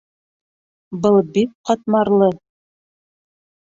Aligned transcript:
Был 1.05 1.19
бик 1.37 1.55
ҡатмарлы. 1.71 2.35